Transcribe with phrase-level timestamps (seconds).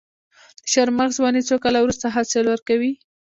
[0.65, 2.91] د چهارمغز ونې څو کاله وروسته حاصل ورکوي؟